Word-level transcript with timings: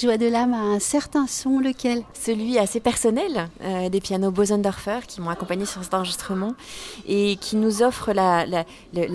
Joie 0.00 0.16
de 0.16 0.28
l'âme 0.28 0.54
a 0.54 0.60
un 0.60 0.78
certain 0.78 1.26
son, 1.26 1.58
lequel 1.58 2.02
Celui 2.14 2.56
assez 2.56 2.78
personnel 2.78 3.48
euh, 3.64 3.88
des 3.88 4.00
pianos 4.00 4.30
Bosendorfer 4.30 5.00
qui 5.08 5.20
m'ont 5.20 5.30
accompagné 5.30 5.66
sur 5.66 5.82
cet 5.82 5.92
enregistrement 5.92 6.54
et 7.08 7.34
qui 7.40 7.56
nous 7.56 7.82
offre 7.82 8.12
la, 8.12 8.44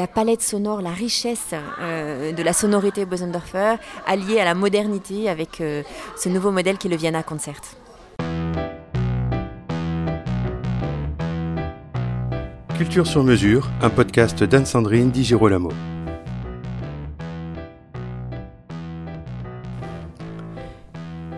palette 0.07 0.41
sonore, 0.41 0.81
la 0.81 0.91
richesse 0.91 1.53
euh, 1.79 2.33
de 2.33 2.43
la 2.43 2.51
sonorité 2.51 3.05
Bosendorfer 3.05 3.75
alliée 4.05 4.41
à 4.41 4.43
la 4.43 4.55
modernité 4.55 5.29
avec 5.29 5.61
euh, 5.61 5.83
ce 6.17 6.27
nouveau 6.27 6.51
modèle 6.51 6.77
qui 6.77 6.87
est 6.87 6.91
le 6.91 6.97
Vienna 6.97 7.23
Concert. 7.23 7.61
Culture 12.77 13.07
sur 13.07 13.23
mesure, 13.23 13.69
un 13.81 13.89
podcast 13.89 14.43
d'Anne-Sandrine 14.43 15.11
Di 15.11 15.23
Girolamo. 15.23 15.71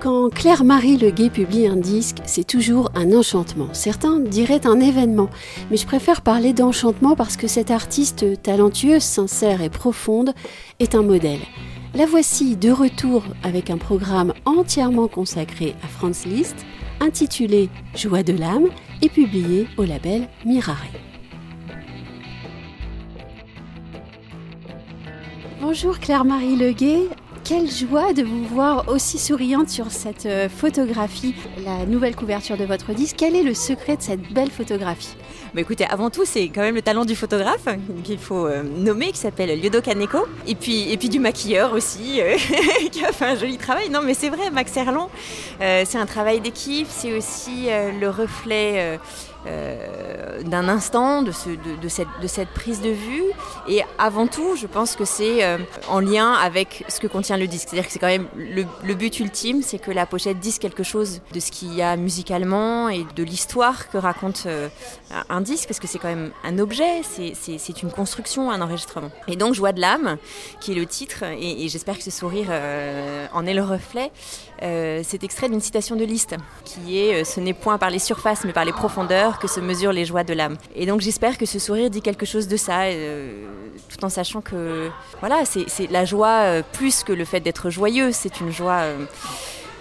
Quand 0.05 0.29
Claire-Marie 0.29 0.97
Leguet 0.97 1.31
publie 1.31 1.65
un 1.65 1.77
disque, 1.77 2.17
c'est 2.27 2.45
toujours 2.45 2.91
un 2.93 3.11
enchantement. 3.11 3.69
Certains 3.73 4.19
diraient 4.19 4.67
un 4.67 4.79
événement, 4.79 5.31
mais 5.71 5.77
je 5.77 5.87
préfère 5.87 6.21
parler 6.21 6.53
d'enchantement 6.53 7.15
parce 7.15 7.37
que 7.37 7.47
cette 7.47 7.71
artiste 7.71 8.39
talentueuse, 8.43 9.01
sincère 9.01 9.63
et 9.63 9.71
profonde 9.71 10.35
est 10.77 10.93
un 10.93 11.01
modèle. 11.01 11.39
La 11.95 12.05
voici 12.05 12.55
de 12.55 12.69
retour 12.69 13.23
avec 13.41 13.71
un 13.71 13.79
programme 13.79 14.35
entièrement 14.45 15.07
consacré 15.07 15.73
à 15.83 15.87
Franz 15.87 16.29
Liszt, 16.29 16.67
intitulé 16.99 17.71
Joie 17.95 18.21
de 18.21 18.33
l'âme 18.33 18.67
et 19.01 19.09
publié 19.09 19.65
au 19.75 19.85
label 19.85 20.27
Mirare. 20.45 20.85
Bonjour 25.59 25.97
Claire-Marie 25.97 26.57
Leguet. 26.57 27.07
Quelle 27.45 27.69
joie 27.69 28.11
de 28.13 28.23
vous 28.23 28.43
voir 28.43 28.87
aussi 28.87 29.19
souriante 29.19 29.69
sur 29.69 29.91
cette 29.91 30.25
euh, 30.25 30.49
photographie, 30.49 31.35
la 31.63 31.85
nouvelle 31.85 32.15
couverture 32.15 32.57
de 32.57 32.65
votre 32.65 32.91
disque. 32.93 33.17
Quel 33.19 33.35
est 33.35 33.43
le 33.43 33.53
secret 33.53 33.97
de 33.97 34.01
cette 34.01 34.33
belle 34.33 34.49
photographie? 34.49 35.15
Bah 35.53 35.61
écoutez, 35.61 35.85
avant 35.85 36.09
tout, 36.09 36.25
c'est 36.25 36.49
quand 36.49 36.61
même 36.61 36.75
le 36.75 36.81
talent 36.81 37.05
du 37.05 37.15
photographe 37.15 37.65
qu'il 38.03 38.17
faut 38.17 38.45
euh, 38.45 38.63
nommer, 38.63 39.11
qui 39.11 39.19
s'appelle 39.19 39.59
Lyodo 39.59 39.81
Kaneko. 39.81 40.25
Et 40.47 40.55
puis, 40.55 40.91
et 40.91 40.97
puis 40.97 41.09
du 41.09 41.19
maquilleur 41.19 41.73
aussi, 41.73 42.21
euh, 42.21 42.35
qui 42.91 43.03
a 43.03 43.11
fait 43.11 43.25
un 43.25 43.35
joli 43.35 43.57
travail. 43.57 43.89
Non, 43.89 44.01
mais 44.03 44.13
c'est 44.13 44.29
vrai, 44.29 44.49
Max 44.51 44.75
Erlon, 44.77 45.09
c'est 45.59 45.97
un 45.97 46.05
travail 46.05 46.41
d'équipe, 46.41 46.87
c'est 46.89 47.15
aussi 47.15 47.67
le 47.99 48.09
reflet 48.09 48.99
euh, 49.47 50.41
d'un 50.41 50.67
instant, 50.67 51.21
de, 51.21 51.31
de, 51.81 51.87
cette, 51.87 52.07
de, 52.21 52.27
cette, 52.27 52.49
prise 52.49 52.81
de 52.81 52.89
vue. 52.89 53.23
Et 53.67 53.83
avant 53.99 54.25
tout, 54.25 54.55
je 54.55 54.65
pense 54.65 54.95
que 54.95 55.05
c'est 55.05 55.43
euh, 55.43 55.59
en 55.87 55.99
lien 55.99 56.33
avec 56.33 56.83
ce 56.87 56.99
que 56.99 57.05
contient 57.05 57.37
le 57.37 57.45
disque. 57.45 57.69
C'est-à-dire 57.69 57.85
que 57.85 57.93
c'est 57.93 57.99
quand 57.99 58.07
même 58.07 58.27
le, 58.35 58.93
but 58.95 59.19
ultime, 59.19 59.61
c'est 59.61 59.77
que 59.77 59.91
la 59.91 60.07
pochette 60.07 60.39
dise 60.39 60.57
quelque 60.57 60.83
chose 60.83 61.21
de 61.31 61.39
ce 61.39 61.51
qu'il 61.51 61.73
y 61.75 61.83
a 61.83 61.95
musicalement 61.95 62.89
et 62.89 63.05
de 63.15 63.23
l'histoire 63.23 63.89
que 63.89 63.97
raconte 63.97 64.43
euh, 64.47 64.67
un 65.29 65.41
disque, 65.41 65.67
parce 65.67 65.79
que 65.79 65.87
c'est 65.87 65.99
quand 65.99 66.07
même 66.07 66.31
un 66.43 66.59
objet, 66.59 67.01
c'est 67.03 67.81
une 67.81 67.91
construction, 67.91 68.51
un 68.51 68.61
enregistrement. 68.61 69.11
Et 69.27 69.35
donc 69.35 69.53
Joie 69.53 69.71
de 69.71 69.81
l'âme, 69.81 70.17
qui 70.59 70.71
est 70.71 70.75
le 70.75 70.85
titre, 70.85 71.23
et, 71.23 71.67
j'espère 71.67 71.97
que 71.97 72.03
ce 72.03 72.11
sourire 72.11 72.47
en 73.33 73.45
est 73.45 73.53
le 73.53 73.63
reflet, 73.63 74.11
c'est 74.61 75.23
extrait 75.23 75.49
d'une 75.49 75.61
citation 75.61 75.95
de 75.95 76.03
Liszt, 76.03 76.35
qui 76.63 76.99
est 76.99 77.23
Ce 77.23 77.39
n'est 77.39 77.53
point 77.53 77.77
par 77.77 77.89
les 77.89 77.99
surfaces, 77.99 78.43
mais 78.45 78.53
par 78.53 78.65
les 78.65 78.71
profondeurs 78.71 79.39
que 79.39 79.47
se 79.47 79.59
mesurent 79.59 79.93
les 79.93 80.05
joies 80.05 80.23
de 80.23 80.33
l'âme. 80.33 80.57
Et 80.75 80.85
donc 80.85 81.01
j'espère 81.01 81.37
que 81.37 81.45
ce 81.45 81.59
sourire 81.59 81.89
dit 81.89 82.01
quelque 82.01 82.25
chose 82.25 82.47
de 82.47 82.57
ça, 82.57 82.83
euh, 82.83 83.45
tout 83.89 84.03
en 84.03 84.09
sachant 84.09 84.41
que 84.41 84.89
voilà, 85.19 85.43
c'est 85.45 85.91
la 85.91 86.05
joie 86.05 86.43
euh, 86.43 86.61
plus 86.73 87.03
que 87.03 87.13
le 87.13 87.25
fait 87.25 87.39
d'être 87.39 87.69
joyeux, 87.69 88.11
c'est 88.11 88.39
une 88.39 88.51
joie. 88.51 88.83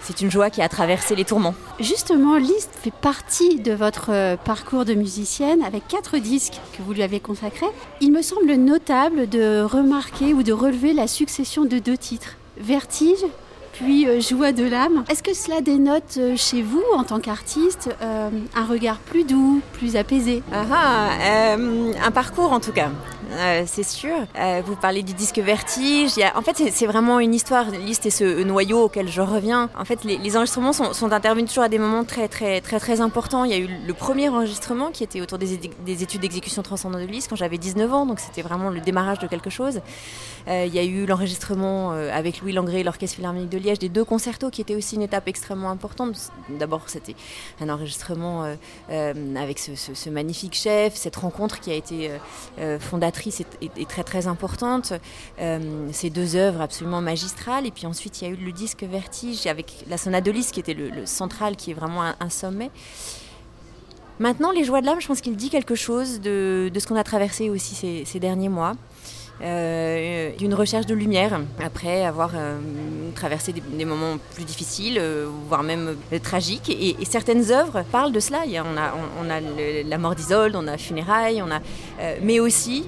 Euh, 0.05 0.13
c'est 0.15 0.21
une 0.21 0.31
joie 0.31 0.49
qui 0.49 0.61
a 0.61 0.69
traversé 0.69 1.15
les 1.15 1.25
tourments. 1.25 1.55
Justement, 1.79 2.37
Liszt 2.37 2.71
fait 2.73 2.93
partie 2.93 3.59
de 3.59 3.73
votre 3.73 4.37
parcours 4.43 4.85
de 4.85 4.93
musicienne 4.93 5.61
avec 5.63 5.87
quatre 5.87 6.17
disques 6.17 6.59
que 6.73 6.81
vous 6.81 6.93
lui 6.93 7.03
avez 7.03 7.19
consacrés. 7.19 7.65
Il 8.01 8.11
me 8.11 8.21
semble 8.21 8.53
notable 8.55 9.27
de 9.29 9.61
remarquer 9.61 10.33
ou 10.33 10.43
de 10.43 10.53
relever 10.53 10.93
la 10.93 11.07
succession 11.07 11.65
de 11.65 11.79
deux 11.79 11.97
titres. 11.97 12.37
Vertige 12.57 13.25
puis 13.75 14.07
euh, 14.07 14.21
Joie 14.21 14.51
de 14.51 14.63
l'âme. 14.63 15.03
Est-ce 15.09 15.21
que 15.21 15.33
cela 15.33 15.61
dénote 15.61 16.17
euh, 16.17 16.35
chez 16.37 16.61
vous, 16.61 16.83
en 16.95 17.03
tant 17.03 17.19
qu'artiste, 17.19 17.89
euh, 18.01 18.29
un 18.55 18.65
regard 18.65 18.97
plus 18.97 19.25
doux, 19.25 19.61
plus 19.73 19.95
apaisé? 19.95 20.43
Ah, 20.51 20.63
ah 20.71 21.55
Un 21.55 22.11
parcours 22.11 22.51
en 22.51 22.59
tout 22.59 22.71
cas. 22.71 22.89
c'est 23.65 23.83
sûr. 23.83 24.15
vous 24.65 24.75
parlez 24.75 25.03
du 25.03 25.13
disque 25.13 25.39
Vertige. 25.39 26.13
en 26.35 26.41
fait, 26.41 26.71
c'est 26.71 26.85
vraiment 26.85 27.19
une 27.19 27.33
histoire. 27.33 27.65
Liste 27.71 28.05
et 28.05 28.09
ce 28.09 28.43
noyau 28.43 28.83
auquel 28.83 29.09
je 29.09 29.21
reviens. 29.21 29.69
En 29.77 29.85
fait, 29.85 30.03
les, 30.03 30.37
enregistrements 30.37 30.73
sont, 30.73 31.11
intervenus 31.11 31.49
toujours 31.49 31.63
à 31.65 31.69
des 31.69 31.79
moments 31.79 32.03
très, 32.03 32.27
très, 32.27 32.61
très, 32.61 32.79
très 32.79 33.01
importants. 33.01 33.43
Il 33.43 33.51
y 33.51 33.53
a 33.53 33.57
eu 33.57 33.69
le 33.85 33.93
premier 33.93 34.29
enregistrement 34.29 34.91
qui 34.91 35.03
était 35.03 35.21
autour 35.21 35.37
des, 35.37 35.53
études 35.53 36.21
d'exécution 36.21 36.61
transcendante 36.61 37.01
de 37.01 37.07
Liszt 37.07 37.29
quand 37.29 37.35
j'avais 37.35 37.57
19 37.57 37.93
ans. 37.93 38.05
Donc, 38.05 38.19
c'était 38.19 38.41
vraiment 38.41 38.69
le 38.69 38.79
démarrage 38.79 39.19
de 39.19 39.27
quelque 39.27 39.49
chose. 39.49 39.81
il 40.47 40.73
y 40.73 40.79
a 40.79 40.83
eu 40.83 41.05
l'enregistrement 41.05 41.91
avec 41.91 42.41
Louis 42.41 42.53
Langré 42.53 42.79
et 42.79 42.83
l'Orchestre 42.83 43.17
Philharmonique 43.17 43.49
de 43.49 43.57
des 43.73 43.89
deux 43.89 44.05
concertos 44.05 44.49
qui 44.49 44.61
étaient 44.61 44.75
aussi 44.75 44.95
une 44.95 45.01
étape 45.01 45.27
extrêmement 45.27 45.69
importante. 45.71 46.31
D'abord, 46.49 46.83
c'était 46.87 47.15
un 47.59 47.69
enregistrement 47.69 48.43
euh, 48.43 48.55
euh, 48.91 49.35
avec 49.35 49.59
ce, 49.59 50.09
magnifique 50.09 50.53
chef, 50.53 50.95
cette 50.95 51.15
rencontre 51.15 51.59
qui 51.59 51.71
a 51.71 51.73
été 51.73 52.11
euh, 52.59 52.79
fondatrice 52.79 53.41
et, 53.61 53.85
très 53.85 54.03
très 54.03 54.27
importante. 54.27 54.93
ces 55.91 56.09
deux 56.09 56.35
œuvres 56.35 56.61
absolument 56.61 57.01
magistrales. 57.01 57.65
Et 57.65 57.71
puis 57.71 57.87
ensuite, 57.87 58.21
il 58.21 58.27
y 58.27 58.31
a 58.31 58.33
eu 58.33 58.37
le 58.37 58.51
disque 58.51 58.83
Vertige 58.83 59.47
avec 59.47 59.85
la 59.89 59.97
sonate 59.97 60.25
de 60.25 60.31
Liszt 60.31 60.53
qui 60.53 60.59
était 60.59 60.73
le, 60.73 61.05
central, 61.05 61.55
qui 61.55 61.71
est 61.71 61.73
vraiment 61.73 62.03
un, 62.03 62.29
sommet. 62.29 62.69
Maintenant, 64.19 64.51
les 64.51 64.63
joies 64.63 64.81
de 64.81 64.85
l'âme, 64.85 65.01
je 65.01 65.07
pense 65.07 65.21
qu'il 65.21 65.35
dit 65.35 65.49
quelque 65.49 65.75
chose 65.75 66.21
de, 66.21 66.71
ce 66.77 66.87
qu'on 66.87 66.95
a 66.95 67.03
traversé 67.03 67.49
aussi 67.49 68.05
ces 68.05 68.19
derniers 68.19 68.49
mois. 68.49 68.75
Euh, 69.41 70.31
d'une 70.37 70.53
recherche 70.53 70.85
de 70.85 70.95
lumière 70.95 71.41
après 71.61 72.05
avoir 72.05 72.31
euh, 72.35 72.57
traversé 73.15 73.53
des, 73.53 73.85
moments 73.85 74.17
plus 74.33 74.45
difficiles, 74.45 74.97
euh, 74.97 75.27
voire 75.49 75.61
même 75.61 75.95
tragiques. 76.23 76.69
Et, 76.69 76.95
certaines 77.05 77.51
œuvres 77.51 77.83
parlent 77.91 78.13
de 78.13 78.19
cela. 78.19 78.43
on 78.47 79.29
a, 79.29 79.41
la 79.83 79.97
mort 79.97 80.15
d'Isolde, 80.15 80.55
on 80.55 80.67
a 80.67 80.77
Funérailles, 80.77 81.41
on 81.41 81.51
a, 81.51 81.59
mais 82.21 82.39
aussi 82.39 82.85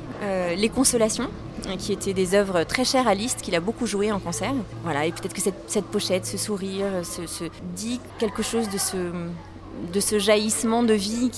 les 0.55 0.69
consolations 0.69 1.29
qui 1.77 1.93
étaient 1.93 2.13
des 2.13 2.33
œuvres 2.33 2.63
très 2.63 2.85
chères 2.85 3.07
à 3.07 3.13
Liszt, 3.13 3.41
qu'il 3.41 3.55
a 3.55 3.59
beaucoup 3.59 3.85
joué 3.85 4.11
en 4.11 4.19
concert. 4.19 4.53
Voilà, 4.83 5.05
et 5.05 5.11
peut-être 5.11 5.33
que 5.33 5.41
cette, 5.41 5.85
pochette, 5.85 6.25
ce 6.25 6.37
sourire, 6.37 6.87
ce, 7.03 7.43
dit 7.75 7.99
quelque 8.19 8.41
chose 8.41 8.69
de 8.69 8.77
ce, 8.77 8.97
de 9.93 9.99
ce 9.99 10.19
jaillissement 10.19 10.83
de 10.83 10.93
vie 10.93 11.31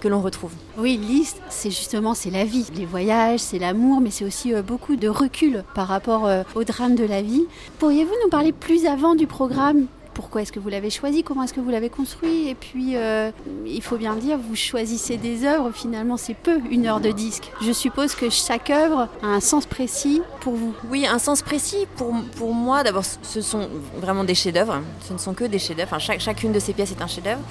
que 0.00 0.08
l'on 0.08 0.20
retrouve. 0.20 0.52
Oui, 0.78 0.96
Liszt, 0.96 1.40
c'est 1.48 1.70
justement 1.70 2.14
c'est 2.14 2.30
la 2.30 2.44
vie, 2.44 2.66
les 2.74 2.86
voyages, 2.86 3.40
c'est 3.40 3.58
l'amour, 3.58 4.00
mais 4.00 4.10
c'est 4.10 4.24
aussi 4.24 4.54
euh, 4.54 4.62
beaucoup 4.62 4.96
de 4.96 5.08
recul 5.08 5.64
par 5.74 5.88
rapport 5.88 6.26
euh, 6.26 6.42
au 6.54 6.64
drame 6.64 6.94
de 6.94 7.04
la 7.04 7.22
vie. 7.22 7.46
Pourriez-vous 7.78 8.14
nous 8.24 8.30
parler 8.30 8.52
plus 8.52 8.86
avant 8.86 9.14
du 9.14 9.26
programme? 9.26 9.86
Pourquoi 10.14 10.42
est-ce 10.42 10.52
que 10.52 10.60
vous 10.60 10.68
l'avez 10.68 10.90
choisi, 10.90 11.22
comment 11.22 11.44
est-ce 11.44 11.54
que 11.54 11.60
vous 11.60 11.70
l'avez 11.70 11.90
construit. 11.90 12.48
Et 12.48 12.54
puis, 12.54 12.96
euh, 12.96 13.30
il 13.66 13.82
faut 13.82 13.96
bien 13.96 14.14
le 14.14 14.20
dire, 14.20 14.38
vous 14.38 14.56
choisissez 14.56 15.16
des 15.16 15.44
œuvres, 15.44 15.70
finalement, 15.72 16.16
c'est 16.16 16.34
peu 16.34 16.60
une 16.70 16.86
heure 16.86 17.00
de 17.00 17.10
disque. 17.10 17.50
Je 17.62 17.72
suppose 17.72 18.14
que 18.14 18.30
chaque 18.30 18.70
œuvre 18.70 19.08
a 19.22 19.26
un 19.26 19.40
sens 19.40 19.66
précis 19.66 20.22
pour 20.40 20.54
vous. 20.54 20.74
Oui, 20.90 21.06
un 21.06 21.18
sens 21.18 21.42
précis 21.42 21.86
pour, 21.96 22.14
pour 22.36 22.54
moi. 22.54 22.82
D'abord, 22.82 23.04
ce 23.04 23.40
sont 23.40 23.68
vraiment 23.96 24.24
des 24.24 24.34
chefs-d'œuvre. 24.34 24.80
Ce 25.06 25.12
ne 25.12 25.18
sont 25.18 25.34
que 25.34 25.44
des 25.44 25.58
chefs-d'œuvre. 25.58 25.90
Enfin, 25.94 26.16
chacune 26.18 26.52
de 26.52 26.58
ces 26.58 26.72
pièces 26.72 26.92
est 26.92 27.02
un 27.02 27.06
chef-d'œuvre. 27.06 27.42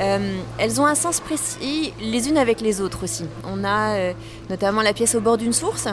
Euh, 0.00 0.36
elles 0.58 0.80
ont 0.80 0.86
un 0.86 0.94
sens 0.94 1.20
précis 1.20 1.92
les 2.00 2.28
unes 2.28 2.38
avec 2.38 2.60
les 2.60 2.80
autres 2.80 3.04
aussi. 3.04 3.24
On 3.44 3.64
a 3.64 3.96
euh, 3.96 4.12
notamment 4.50 4.82
la 4.82 4.92
pièce 4.92 5.14
au 5.14 5.20
bord 5.20 5.38
d'une 5.38 5.52
source 5.52 5.88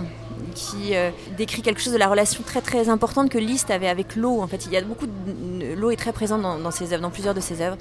qui 0.53 0.95
euh, 0.95 1.11
décrit 1.37 1.61
quelque 1.61 1.81
chose 1.81 1.93
de 1.93 1.97
la 1.97 2.07
relation 2.07 2.43
très 2.43 2.61
très 2.61 2.89
importante 2.89 3.29
que 3.29 3.37
Liszt 3.37 3.71
avait 3.71 3.87
avec 3.87 4.15
l'eau. 4.15 4.41
En 4.41 4.47
fait, 4.47 4.65
il 4.65 4.71
y 4.71 4.77
a 4.77 4.81
beaucoup 4.81 5.05
l'eau 5.77 5.91
est 5.91 5.95
très 5.95 6.13
présente 6.13 6.41
dans, 6.41 6.71
ses 6.71 6.93
œuvres, 6.93 7.01
dans 7.01 7.09
plusieurs 7.09 7.33
de 7.33 7.39
ses 7.39 7.61
œuvres, 7.61 7.77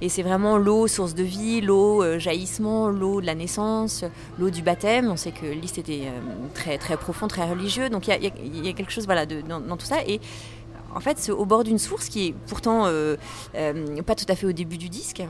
et 0.00 0.08
c'est 0.08 0.22
vraiment 0.22 0.56
l'eau 0.56 0.86
source 0.86 1.14
de 1.14 1.22
vie, 1.22 1.60
l'eau 1.60 2.02
euh, 2.02 2.18
jaillissement, 2.18 2.88
l'eau 2.88 3.20
de 3.20 3.26
la 3.26 3.34
naissance, 3.34 4.04
l'eau 4.38 4.50
du 4.50 4.62
baptême. 4.62 5.10
On 5.10 5.16
sait 5.16 5.32
que 5.32 5.46
Liszt 5.46 5.78
était 5.78 6.02
euh, 6.04 6.20
très 6.54 6.78
très 6.78 6.96
profond, 6.96 7.28
très 7.28 7.48
religieux, 7.48 7.88
donc 7.88 8.08
il 8.08 8.22
y 8.22 8.68
a, 8.68 8.72
quelque 8.72 8.92
chose 8.92 9.06
voilà 9.06 9.26
dans, 9.26 9.76
tout 9.76 9.86
ça 9.86 10.02
et 10.06 10.20
en 10.92 10.98
fait, 10.98 11.18
c'est 11.18 11.30
au 11.30 11.44
bord 11.44 11.62
d'une 11.62 11.78
source 11.78 12.08
qui 12.08 12.28
est 12.28 12.34
pourtant 12.48 12.86
pas 13.52 14.14
tout 14.14 14.26
à 14.28 14.34
fait 14.34 14.46
au 14.46 14.52
début 14.52 14.76
du 14.76 14.88
disque, 14.88 15.22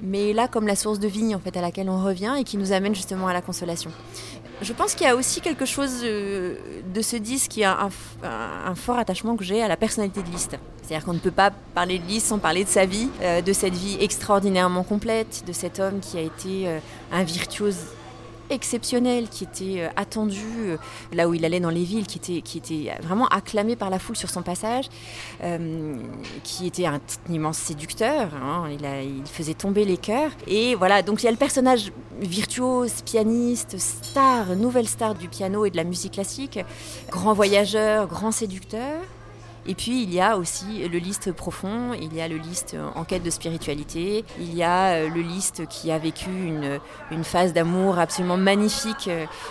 mais 0.00 0.32
là 0.32 0.48
comme 0.48 0.66
la 0.66 0.76
source 0.76 0.98
de 0.98 1.08
vie 1.08 1.34
en 1.34 1.38
fait 1.38 1.56
à 1.56 1.60
laquelle 1.60 1.88
on 1.88 2.02
revient 2.02 2.34
et 2.38 2.44
qui 2.44 2.56
nous 2.56 2.72
amène 2.72 2.94
justement 2.94 3.28
à 3.28 3.32
la 3.32 3.42
consolation. 3.42 3.90
Je 4.62 4.72
pense 4.72 4.94
qu'il 4.94 5.06
y 5.06 5.10
a 5.10 5.14
aussi 5.14 5.42
quelque 5.42 5.66
chose 5.66 6.00
euh, 6.02 6.56
de 6.94 7.02
ce 7.02 7.16
disque 7.16 7.50
qui 7.50 7.64
a 7.64 7.88
un, 8.22 8.74
fort 8.74 8.98
attachement 8.98 9.36
que 9.36 9.44
j'ai 9.44 9.62
à 9.62 9.68
la 9.68 9.76
personnalité 9.76 10.22
de 10.22 10.30
Liszt. 10.30 10.56
C'est-à-dire 10.82 11.04
qu'on 11.04 11.12
ne 11.12 11.18
peut 11.18 11.30
pas 11.30 11.50
parler 11.74 11.98
de 11.98 12.06
Liszt 12.06 12.28
sans 12.28 12.38
parler 12.38 12.64
de 12.64 12.68
sa 12.68 12.86
vie, 12.86 13.08
euh, 13.20 13.42
de 13.42 13.52
cette 13.52 13.74
vie 13.74 13.98
extraordinairement 14.00 14.82
complète, 14.82 15.44
de 15.46 15.52
cet 15.52 15.78
homme 15.78 16.00
qui 16.00 16.16
a 16.16 16.22
été 16.22 16.68
euh, 16.68 16.78
un 17.12 17.22
virtuose 17.22 17.76
exceptionnel, 18.50 19.28
qui 19.28 19.44
était 19.44 19.82
euh, 19.82 19.88
attendu 19.96 20.44
euh, 20.58 20.76
là 21.12 21.28
où 21.28 21.34
il 21.34 21.44
allait 21.44 21.60
dans 21.60 21.70
les 21.70 21.84
villes, 21.84 22.06
qui 22.06 22.18
était, 22.18 22.42
qui 22.42 22.58
était 22.58 22.92
vraiment 23.02 23.26
acclamé 23.28 23.76
par 23.76 23.90
la 23.90 23.98
foule 23.98 24.16
sur 24.16 24.30
son 24.30 24.42
passage, 24.42 24.86
euh, 25.42 25.96
qui 26.44 26.66
était 26.66 26.86
un, 26.86 27.00
immense 27.28 27.58
séducteur, 27.58 28.34
hein, 28.34 28.64
il, 28.70 28.84
il, 29.18 29.26
faisait 29.26 29.54
tomber 29.54 29.84
les 29.84 29.96
cœurs. 29.96 30.30
Et 30.46 30.74
voilà, 30.74 31.02
donc 31.02 31.22
il 31.22 31.26
y 31.26 31.28
a 31.28 31.32
le 31.32 31.36
personnage 31.36 31.92
virtuose, 32.20 33.02
pianiste, 33.02 33.78
star, 33.78 34.56
nouvelle 34.56 34.88
star 34.88 35.14
du 35.14 35.28
piano 35.28 35.64
et 35.64 35.70
de 35.70 35.76
la 35.76 35.84
musique 35.84 36.14
classique, 36.14 36.58
grand 37.10 37.32
voyageur, 37.32 38.06
grand 38.06 38.32
séducteur. 38.32 39.02
Et 39.68 39.74
puis 39.74 40.02
il 40.02 40.12
y 40.12 40.20
a 40.20 40.36
aussi 40.36 40.86
le 40.88 40.98
liste 40.98 41.32
profond, 41.32 41.92
il 41.92 42.14
y 42.14 42.20
a 42.20 42.28
le 42.28 42.36
liste 42.36 42.76
en 42.94 43.04
quête 43.04 43.22
de 43.22 43.30
spiritualité, 43.30 44.24
il 44.38 44.54
y 44.54 44.62
a 44.62 44.92
euh, 44.92 45.08
le 45.08 45.20
liste 45.20 45.66
qui 45.66 45.90
a 45.90 45.98
vécu 45.98 46.30
une, 46.30 46.78
une 47.10 47.24
phase 47.24 47.52
d'amour 47.52 47.98
absolument 47.98 48.36
magnifique 48.36 49.10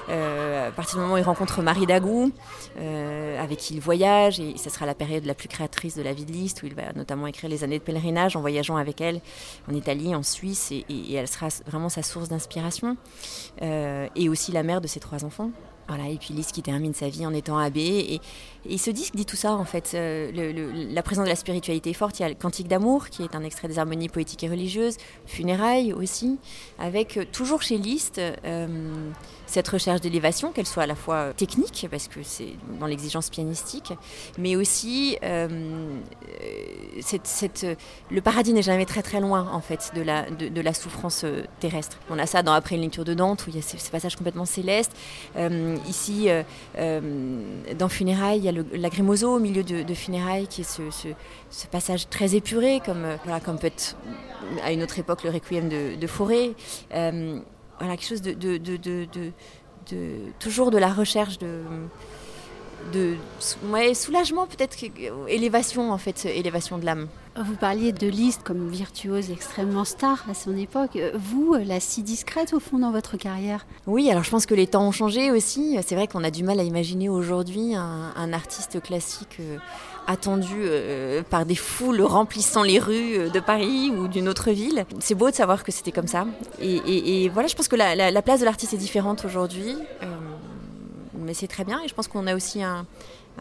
euh, 0.10 0.68
à 0.68 0.72
partir 0.72 0.96
du 0.96 1.02
moment 1.02 1.16
où 1.16 1.18
il 1.18 1.24
rencontre 1.24 1.62
Marie 1.62 1.86
Dagou, 1.86 2.32
euh, 2.80 3.44
avec 3.44 3.60
qui 3.60 3.74
il 3.74 3.82
voyage, 3.82 4.40
et 4.40 4.56
ce 4.58 4.70
sera 4.70 4.86
la 4.86 4.96
période 4.96 5.26
la 5.26 5.34
plus 5.34 5.50
créatrice 5.50 5.96
de 5.96 6.02
la 6.02 6.14
vie 6.14 6.26
de 6.26 6.32
Liszt, 6.32 6.64
où 6.64 6.66
il 6.66 6.76
va 6.76 6.94
notamment 6.94 7.28
écrire 7.28 7.50
les 7.50 7.64
années 7.64 7.80
de 7.80 7.84
pèlerinage 7.84 8.36
en 8.36 8.42
voyageant 8.42 8.78
avec 8.78 9.02
elle 9.02 9.22
en 9.70 9.74
Italie, 9.74 10.16
en 10.16 10.24
Suisse, 10.24 10.72
et, 10.72 10.86
elle 11.14 11.28
sera 11.28 11.48
vraiment 11.68 11.90
sa 11.90 12.04
source 12.04 12.30
d'inspiration, 12.30 12.98
et 13.62 14.30
aussi 14.30 14.52
la 14.52 14.64
mère 14.64 14.82
de 14.82 14.88
ses 14.88 15.00
trois 15.00 15.24
enfants. 15.26 15.52
Voilà, 15.88 16.08
et 16.10 16.18
puis 16.18 16.34
Lise 16.34 16.52
qui 16.52 16.64
termine 16.64 16.96
sa 16.96 17.10
vie 17.10 17.26
en 17.26 17.34
étant 17.34 17.58
abbé. 17.58 18.20
Et, 18.68 18.78
ce 18.80 18.90
disque 18.90 19.16
dit 19.16 19.26
tout 19.26 19.36
ça, 19.36 19.54
en 19.54 19.66
fait. 19.66 19.92
Euh, 19.94 20.32
la 20.92 21.04
présence 21.04 21.26
de 21.26 21.30
la 21.30 21.36
spiritualité 21.36 21.92
est 21.92 21.94
forte. 21.94 22.20
Il 22.20 22.24
y 22.24 22.26
a 22.26 22.30
le 22.30 22.36
Cantique 22.36 22.68
d'amour, 22.68 23.10
qui 23.10 23.22
est 23.22 23.36
un 23.36 23.44
extrait 23.44 23.68
des 23.68 23.78
harmonies 23.78 24.10
poétiques 24.10 24.44
et 24.44 24.50
religieuses. 24.50 24.98
Funérailles 25.28 25.94
aussi. 25.94 26.40
Avec, 26.80 27.18
euh, 27.18 27.26
toujours 27.32 27.62
chez 27.62 27.78
Liszt, 27.78 28.18
euh, 28.18 29.12
cette 29.46 29.68
recherche 29.68 30.02
d'élévation, 30.02 30.52
qu'elle 30.52 30.66
soit 30.66 30.84
à 30.84 30.88
la 30.88 30.96
fois 30.96 31.34
technique, 31.34 31.88
parce 31.92 32.08
que 32.08 32.24
c'est 32.24 32.54
dans 32.80 32.88
l'exigence 32.88 33.30
pianistique, 33.30 33.94
mais 34.40 34.56
aussi 34.56 35.18
cette, 37.02 37.68
le 38.10 38.22
paradis 38.22 38.54
n'est 38.54 38.64
jamais 38.64 38.86
très 38.86 39.04
très 39.04 39.20
loin 39.20 39.48
en 39.52 39.62
fait 39.62 39.92
de 39.96 40.02
la, 40.02 40.30
de, 40.32 40.48
de, 40.48 40.62
la 40.62 40.74
souffrance 40.74 41.26
terrestre. 41.60 42.00
On 42.10 42.18
a 42.18 42.26
ça 42.26 42.42
dans 42.42 42.54
Après 42.54 42.76
une 42.76 42.82
lecture 42.82 43.06
de 43.06 43.14
Dante 43.14 43.46
où 43.46 43.52
il 43.52 43.58
y 43.58 43.60
a 43.60 43.62
ce, 43.62 43.78
ce 43.78 43.92
passage 43.92 44.16
complètement 44.16 44.46
céleste. 44.46 44.92
Euh, 45.76 45.90
ici, 45.90 46.28
euh, 46.78 47.02
dans 47.78 47.90
Funérailles, 47.90 48.40
il 48.40 48.46
y 48.46 48.50
a 48.50 48.52
le 48.52 48.66
lagrimoso 48.74 49.36
au 49.36 49.40
milieu 49.40 49.64
de, 49.64 49.84
de 49.84 49.94
Funérailles 49.94 50.48
qui 50.48 50.62
est 50.62 50.80
ce, 50.80 51.68
passage 51.72 52.10
très 52.10 52.36
épuré, 52.36 52.82
comme, 52.86 53.06
voilà, 53.24 53.40
comme 53.40 53.58
peut 53.58 53.68
être 53.68 53.96
à 54.64 54.72
une 54.72 54.84
autre 54.84 55.00
époque 55.00 55.24
le 55.24 55.30
requiem 55.30 55.70
de, 55.70 56.08
Forêt 56.08 56.52
voilà, 56.92 57.98
quelque 57.98 58.08
chose 58.08 58.22
de, 58.22 58.32
toujours 60.40 60.72
de 60.72 60.78
la 60.78 60.94
recherche 60.94 61.38
de, 61.40 61.62
de 62.94 63.16
ouais, 63.66 63.94
soulagement, 63.94 64.48
peut-être 64.48 64.78
élévation 65.28 65.92
en 65.92 65.98
fait, 65.98 66.26
élévation 66.26 66.78
de 66.78 66.86
l'âme. 66.86 67.08
Vous 67.38 67.56
parliez 67.58 67.92
de 67.92 68.08
Liszt 68.08 68.44
comme 68.44 68.70
virtuose 68.70 69.30
extrêmement 69.30 69.84
star 69.84 70.24
à 70.30 70.34
son 70.34 70.56
époque. 70.56 70.98
Vous, 71.16 71.54
la 71.66 71.82
si 71.82 72.02
discrète 72.02 72.54
au 72.54 72.62
fond 72.62 72.80
dans 72.80 72.92
votre 72.92 73.18
carrière 73.18 73.66
Oui, 73.88 74.10
alors 74.10 74.24
je 74.24 74.30
pense 74.30 74.46
que 74.46 74.56
les 74.56 74.68
temps 74.68 74.88
ont 74.88 74.94
changé 74.94 75.32
aussi. 75.32 75.78
C'est 75.86 75.96
vrai 75.96 76.08
qu'on 76.08 76.24
a 76.24 76.32
du 76.32 76.44
mal 76.44 76.62
à 76.62 76.64
imaginer 76.64 77.10
aujourd'hui 77.10 77.76
un, 77.76 78.32
artiste 78.32 78.82
classique 78.82 79.38
euh, 79.42 79.58
attendu 80.08 80.56
euh, 80.60 81.24
par 81.30 81.46
des 81.46 81.56
foules 81.56 82.02
remplissant 82.02 82.64
les 82.64 82.80
rues 82.80 83.30
de 83.30 83.40
Paris 83.42 83.92
ou 83.92 84.08
d'une 84.08 84.30
autre 84.30 84.52
ville. 84.52 84.86
C'est 85.00 85.16
beau 85.16 85.30
de 85.30 85.36
savoir 85.36 85.66
que 85.66 85.74
c'était 85.74 85.92
comme 85.92 86.08
ça. 86.08 86.26
Et, 86.62 87.30
voilà, 87.34 87.50
je 87.50 87.56
pense 87.56 87.68
que 87.68 87.76
la, 87.76 87.96
la, 87.96 88.12
la 88.12 88.22
place 88.22 88.40
de 88.40 88.46
l'artiste 88.46 88.74
est 88.74 88.78
différente 88.78 89.26
aujourd'hui. 89.26 89.76
Euh, 90.04 90.06
mais 91.26 91.34
c'est 91.34 91.48
très 91.48 91.66
bien 91.66 91.82
et 91.84 91.88
je 91.88 91.94
pense 91.94 92.08
qu'on 92.08 92.28
a 92.28 92.36
aussi 92.36 92.64
un, 92.64 92.86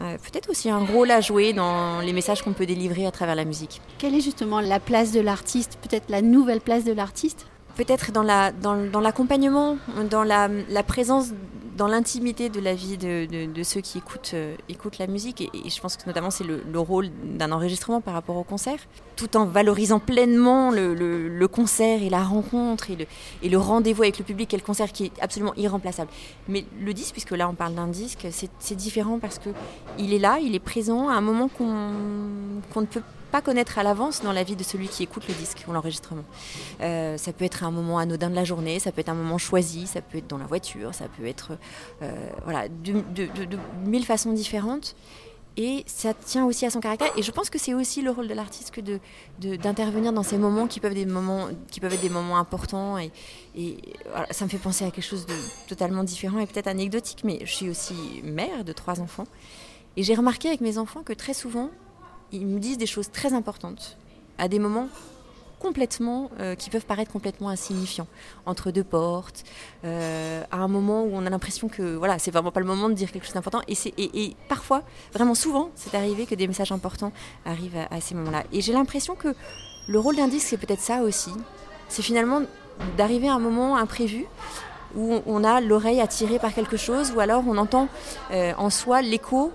euh, 0.01 0.17
peut-être 0.17 0.49
aussi 0.49 0.69
un 0.69 0.79
rôle 0.79 1.11
à 1.11 1.21
jouer 1.21 1.53
dans 1.53 2.01
les 2.01 2.13
messages 2.13 2.41
qu'on 2.41 2.53
peut 2.53 2.65
délivrer 2.65 3.05
à 3.05 3.11
travers 3.11 3.35
la 3.35 3.45
musique. 3.45 3.81
Quelle 3.97 4.13
est 4.15 4.21
justement 4.21 4.59
la 4.59 4.79
place 4.79 5.11
de 5.11 5.21
l'artiste, 5.21 5.77
peut-être 5.81 6.09
la 6.09 6.21
nouvelle 6.21 6.61
place 6.61 6.83
de 6.83 6.91
l'artiste? 6.91 7.47
Peut-être 7.75 8.11
dans 8.11 8.23
l'accompagnement, 9.01 9.77
la, 9.95 10.03
dans, 10.03 10.09
dans, 10.09 10.23
la, 10.23 10.47
la 10.69 10.83
présence 10.83 11.31
dans 11.75 11.87
l'intimité 11.87 12.49
de 12.49 12.59
la 12.59 12.73
vie 12.73 12.97
de, 12.97 13.51
de, 13.51 13.63
ceux 13.63 13.81
qui 13.81 13.97
écoutent, 13.97 14.31
euh, 14.33 14.55
écoutent 14.69 14.97
la 14.97 15.07
musique. 15.07 15.41
Et, 15.41 15.69
je 15.69 15.81
pense 15.81 15.97
que 15.97 16.05
notamment 16.07 16.31
c'est 16.31 16.43
le, 16.43 16.63
le, 16.71 16.79
rôle 16.79 17.09
d'un 17.23 17.51
enregistrement 17.51 18.01
par 18.01 18.13
rapport 18.13 18.37
au 18.37 18.43
concert, 18.43 18.79
tout 19.15 19.35
en 19.35 19.45
valorisant 19.45 19.99
pleinement 19.99 20.71
le, 20.71 20.93
le, 20.93 21.47
concert 21.47 22.01
et 22.01 22.09
la 22.09 22.23
rencontre 22.23 22.91
et 22.91 22.95
le, 22.95 23.05
et 23.43 23.55
rendez-vous 23.55 24.03
avec 24.03 24.17
le 24.17 24.25
public 24.25 24.53
et 24.53 24.57
le 24.57 24.63
concert 24.63 24.91
qui 24.91 25.05
est 25.05 25.11
absolument 25.21 25.53
irremplaçable. 25.55 26.09
Mais 26.47 26.65
le 26.79 26.93
disque, 26.93 27.11
puisque 27.11 27.31
là 27.31 27.49
on 27.49 27.53
parle 27.55 27.75
d'un 27.75 27.87
disque, 27.87 28.27
c'est 28.31 28.75
différent 28.75 29.19
parce 29.19 29.39
que 29.39 29.49
il 29.99 30.13
est 30.13 30.19
là, 30.19 30.39
il 30.41 30.55
est 30.55 30.59
présent 30.59 31.09
à 31.09 31.13
un 31.13 31.21
moment 31.21 31.49
qu'on 31.49 31.91
qu 32.73 32.79
ne 32.79 32.85
peut 32.85 33.01
pas 33.01 33.05
pas 33.35 33.41
connaître 33.41 33.77
à 33.77 33.83
l'avance 33.83 34.21
dans 34.21 34.31
la 34.31 34.43
vie 34.43 34.55
de 34.55 34.63
celui 34.63 34.87
qui 34.87 35.03
écoute 35.03 35.27
le 35.27 35.33
disque 35.33 35.65
ou 35.67 35.73
l'enregistrement. 35.73 36.23
Euh, 36.79 37.17
ça 37.17 37.33
peut 37.33 37.43
être 37.43 37.65
un 37.65 37.71
moment 37.71 37.97
anodin 37.97 38.29
de 38.29 38.35
la 38.35 38.45
journée, 38.45 38.79
ça 38.79 38.93
peut 38.93 39.01
être 39.01 39.09
un 39.09 39.13
moment 39.13 39.37
choisi, 39.37 39.87
ça 39.87 39.99
peut 40.01 40.19
être 40.19 40.27
dans 40.27 40.37
la 40.37 40.45
voiture, 40.45 40.95
ça 40.95 41.09
peut 41.09 41.25
être 41.25 41.57
euh, 42.01 42.29
voilà, 42.45 42.69
de, 42.69 42.93
mille 43.85 44.05
façons 44.05 44.31
différentes. 44.31 44.95
Et 45.57 45.83
ça 45.85 46.13
tient 46.13 46.45
aussi 46.45 46.65
à 46.65 46.69
son 46.69 46.79
caractère. 46.79 47.11
Et 47.17 47.23
je 47.23 47.31
pense 47.31 47.49
que 47.49 47.59
c'est 47.59 47.73
aussi 47.73 48.01
le 48.01 48.11
rôle 48.11 48.29
de 48.29 48.33
l'artiste 48.33 48.71
que 48.71 48.79
d'intervenir 49.57 50.13
dans 50.13 50.23
ces 50.23 50.37
moments 50.37 50.67
qui 50.67 50.79
peuvent, 50.79 50.93
des 50.93 51.05
moments, 51.05 51.49
qui 51.69 51.81
peuvent 51.81 51.93
être 51.93 52.01
des 52.01 52.09
moments 52.09 52.37
importants. 52.37 52.97
Et, 52.97 53.11
ça 54.31 54.45
me 54.45 54.49
fait 54.49 54.57
penser 54.57 54.85
à 54.85 54.91
quelque 54.91 55.03
chose 55.03 55.25
de 55.25 55.35
totalement 55.67 56.05
différent 56.05 56.39
et 56.39 56.45
peut-être 56.45 56.67
anecdotique. 56.67 57.23
Mais 57.25 57.39
je 57.43 57.53
suis 57.53 57.69
aussi 57.69 57.95
mère 58.23 58.63
de 58.63 58.71
trois 58.71 59.01
enfants. 59.01 59.27
Et 59.97 60.03
j'ai 60.03 60.15
remarqué 60.15 60.47
avec 60.47 60.61
mes 60.61 60.77
enfants 60.77 61.03
que 61.03 61.13
très 61.13 61.33
souvent, 61.33 61.69
ils 62.35 62.45
me 62.45 62.59
disent 62.59 62.77
des 62.77 62.85
choses 62.85 63.11
très 63.11 63.33
importantes 63.33 63.97
à 64.37 64.47
des 64.47 64.59
moments 64.59 64.89
complètement 65.59 66.29
euh, 66.39 66.55
qui 66.55 66.69
peuvent 66.69 66.85
paraître 66.85 67.11
complètement 67.11 67.49
insignifiants. 67.49 68.07
Entre 68.45 68.71
deux 68.71 68.83
portes 68.83 69.43
euh, 69.83 70.43
à 70.51 70.57
un 70.57 70.67
moment 70.67 71.03
où 71.03 71.11
on 71.13 71.25
a 71.25 71.29
l'impression 71.29 71.69
que 71.69 71.95
voilà 71.95 72.19
c'est 72.19 72.31
vraiment 72.31 72.51
pas 72.51 72.59
le 72.59 72.65
moment 72.65 72.89
de 72.89 72.93
dire 72.93 73.11
quelque 73.11 73.25
chose 73.25 73.33
d'important. 73.33 73.61
Et, 73.67 73.75
et, 73.97 74.23
et, 74.23 74.35
parfois 74.49 74.83
vraiment 75.13 75.35
souvent 75.35 75.71
c'est 75.75 75.95
arrivé 75.95 76.25
que 76.25 76.35
des 76.35 76.47
messages 76.47 76.71
importants 76.71 77.11
arrivent 77.45 77.79
à, 77.89 78.01
ces 78.01 78.15
moments 78.15 78.31
là 78.31 78.43
et 78.51 78.61
j'ai 78.61 78.73
l'impression 78.73 79.15
que 79.15 79.33
le 79.87 79.99
rôle 79.99 80.17
d'un 80.17 80.27
disque 80.27 80.47
c'est 80.49 80.57
peut-être 80.57 80.81
ça 80.81 81.01
aussi. 81.01 81.31
C'est 81.87 82.01
finalement 82.01 82.41
d'arriver 82.97 83.29
à 83.29 83.35
un 83.35 83.39
moment 83.39 83.77
imprévu 83.77 84.25
où 84.95 85.21
on 85.25 85.43
a 85.43 85.61
l'oreille 85.61 85.99
attirée 85.99 86.39
par 86.39 86.53
quelque 86.53 86.77
chose 86.77 87.11
ou 87.15 87.19
alors 87.19 87.43
on 87.47 87.57
entend 87.57 87.87
euh, 88.31 88.53
en 88.57 88.69
soi 88.69 89.01
l'écho 89.01 89.51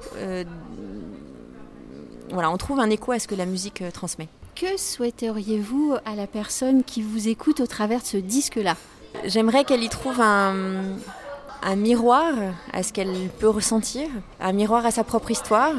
voilà, 2.32 2.50
on 2.50 2.56
trouve 2.56 2.81
un 2.81 2.91
écho 2.91 3.12
à 3.12 3.19
ce 3.19 3.29
que 3.29 3.35
la 3.35 3.47
musique 3.47 3.82
euh, 3.82 3.91
transmet. 3.91 4.29
Que 4.55 4.77
souhaiteriez-vous 4.77 5.97
à 6.04 6.14
la 6.14 6.26
personne 6.26 6.85
qui 6.85 7.02
vous 7.02 7.28
écoute 7.28 7.61
au 7.61 7.66
travers 7.66 8.00
de 8.00 8.07
ce 8.07 8.16
disque-là? 8.16 8.76
J'aimerais 9.25 9.64
qu'elle 9.64 9.83
y 9.83 9.88
trouve 9.88 10.21
un, 10.21 10.83
un, 11.62 11.76
miroir 11.76 12.33
à 12.73 12.83
ce 12.83 12.93
qu'elle 12.93 13.28
peut 13.38 13.49
ressentir, 13.49 14.09
un 14.40 14.52
miroir 14.52 14.87
à 14.87 14.90
sa 14.90 15.04
propre 15.04 15.31
histoire, 15.31 15.75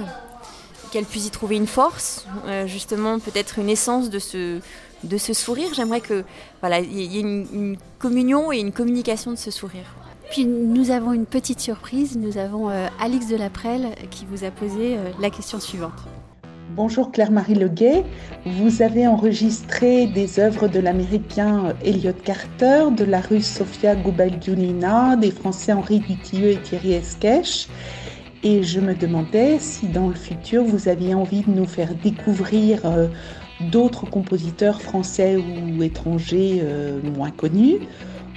qu'elle 0.92 1.06
puisse 1.06 1.28
y 1.28 1.32
trouver 1.32 1.56
une 1.56 1.68
force, 1.68 2.26
euh, 2.46 2.68
justement 2.68 3.20
peut-être 3.20 3.60
une 3.60 3.70
essence 3.70 4.10
de 4.10 4.20
ce, 4.20 4.60
de 5.04 5.18
ce 5.18 5.34
sourire. 5.34 5.74
J'aimerais 5.74 6.02
que 6.02 6.24
voilà, 6.60 6.80
il 6.80 7.02
y 7.02 7.18
ait 7.18 7.22
une, 7.22 7.48
une 7.54 7.78
communion 8.00 8.52
et 8.52 8.60
une 8.60 8.72
communication 8.72 9.32
de 9.32 9.38
ce 9.38 9.52
sourire. 9.52 9.86
Puis 10.32 10.46
nous 10.46 10.92
avons 10.92 11.12
une 11.12 11.26
petite 11.26 11.60
surprise, 11.60 12.18
nous 12.18 12.38
avons 12.38 12.70
euh, 12.70 12.88
Alix 13.02 13.28
Delaprelle 13.28 13.96
qui 14.12 14.26
vous 14.26 14.46
a 14.46 14.50
posé 14.50 14.98
euh, 14.98 15.12
la 15.20 15.30
question 15.30 15.60
suivante. 15.60 15.92
Bonjour 16.74 17.12
Claire-Marie 17.12 17.56
Leguet. 17.56 18.06
Vous 18.46 18.82
avez 18.82 19.06
enregistré 19.06 20.08
des 20.08 20.40
œuvres 20.40 20.70
de 20.70 20.80
l'américain 20.80 21.76
Elliot 21.84 22.14
Carter, 22.24 22.86
de 22.96 23.04
la 23.04 23.20
russe 23.20 23.58
Sofia 23.58 23.94
Gubagliunina, 23.94 25.18
des 25.18 25.32
français 25.32 25.74
Henri 25.74 26.00
Dutilleux 26.00 26.52
et 26.52 26.62
Thierry 26.62 26.94
Esquèche. 26.94 27.68
Et 28.44 28.64
je 28.64 28.80
me 28.80 28.96
demandais 28.96 29.60
si 29.60 29.88
dans 29.88 30.08
le 30.08 30.16
futur 30.16 30.64
vous 30.64 30.88
aviez 30.88 31.14
envie 31.14 31.42
de 31.42 31.52
nous 31.52 31.68
faire 31.68 31.94
découvrir 31.94 32.86
euh, 32.86 33.08
d'autres 33.70 34.06
compositeurs 34.10 34.82
français 34.82 35.36
ou 35.36 35.84
étrangers 35.84 36.62
euh, 36.64 37.02
moins 37.18 37.32
connus 37.32 37.80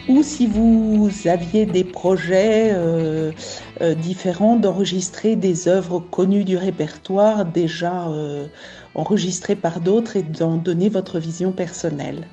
ou 0.09 0.23
si 0.23 0.47
vous 0.47 1.11
aviez 1.27 1.67
des 1.67 1.85
projets 1.85 2.71
euh, 2.73 3.33
euh, 3.81 3.95
différents 3.95 4.57
d'enregistrer 4.57 5.37
des 5.37 5.69
œuvres 5.69 5.99
connues 5.99 6.45
du 6.45 6.57
répertoire 6.57 7.45
déjà 7.45 8.09
euh, 8.09 8.47
enregistrées 8.95 9.57
par 9.57 9.81
d'autres 9.81 10.17
et 10.17 10.23
d'en 10.23 10.57
donner 10.57 10.89
votre 10.89 11.19
vision 11.19 11.53
personnelle. 11.53 12.29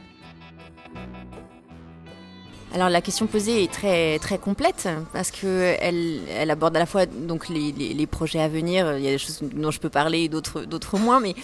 Alors 2.74 2.90
la 2.90 3.02
question 3.02 3.28
posée 3.28 3.64
est 3.64 3.72
très 3.72 4.18
très 4.20 4.38
complète 4.38 4.88
parce 5.12 5.30
que 5.30 5.76
elle, 5.82 6.50
aborde 6.50 6.76
à 6.78 6.80
la 6.80 6.86
fois 6.86 7.06
donc 7.06 7.50
les, 7.50 8.08
projets 8.08 8.40
à 8.40 8.48
venir, 8.48 8.98
il 8.98 9.04
y 9.04 9.10
a 9.10 9.12
des 9.12 9.18
choses 9.18 9.42
dont 9.42 9.72
je 9.72 9.80
peux 9.80 9.90
parler, 9.90 10.30
d'autres 10.30 10.64
d'autres 10.64 10.98
moins, 10.98 11.20
mais 11.20 11.36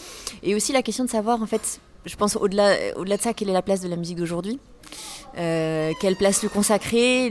et 0.42 0.56
aussi 0.56 0.72
la 0.72 0.82
question 0.82 1.04
de 1.04 1.10
savoir 1.10 1.42
en 1.42 1.46
fait, 1.46 1.82
je 2.06 2.16
pense 2.16 2.38
au-delà 2.38 2.74
au-delà 2.96 3.18
de 3.18 3.22
ça, 3.22 3.34
quelle 3.34 3.50
est 3.50 3.54
la 3.54 3.62
place 3.62 3.82
de 3.82 3.90
la 3.90 3.98
musique 3.98 4.18
d'aujourd'hui 4.18 4.58
euh, 5.38 5.94
quelle 6.00 6.16
place 6.16 6.42
lui 6.42 6.50
consacrer 6.50 7.28